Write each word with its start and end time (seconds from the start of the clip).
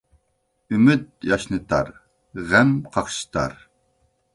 ئۈمىد 0.75 1.05
ياشنىتار، 1.33 1.95
غەم 2.51 2.77
قاقشىتار. 2.99 3.61